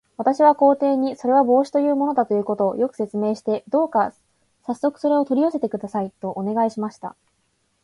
[0.17, 4.13] 私は皇帝に、それは帽子というものだということを、よく説明して、どうか
[4.65, 7.15] さっそくそれを取り寄せてください、とお願いしました。